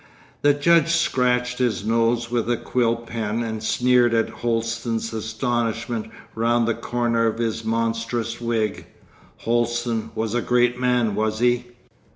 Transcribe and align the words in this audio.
The 0.41 0.55
judge 0.55 0.89
scratched 0.95 1.59
his 1.59 1.85
nose 1.85 2.31
with 2.31 2.49
a 2.49 2.57
quill 2.57 2.95
pen, 2.95 3.43
and 3.43 3.61
sneered 3.61 4.15
at 4.15 4.29
Holsten's 4.41 5.13
astonishment 5.13 6.07
round 6.33 6.67
the 6.67 6.73
corner 6.73 7.27
of 7.27 7.37
his 7.37 7.63
monstrous 7.63 8.41
wig. 8.41 8.87
Holsten 9.41 10.09
was 10.15 10.33
a 10.33 10.41
great 10.41 10.79
man, 10.79 11.13
was 11.13 11.37
he? 11.37 11.67